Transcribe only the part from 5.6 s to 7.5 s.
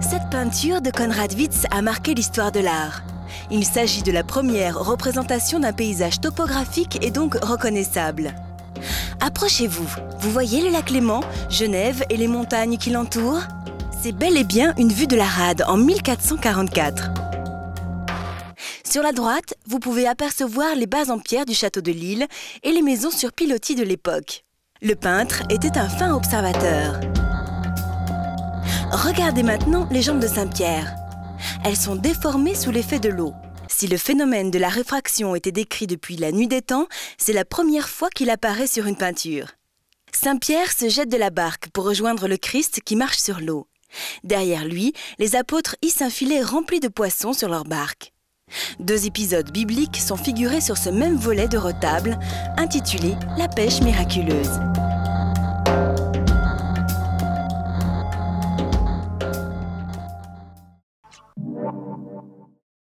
d'un paysage topographique et donc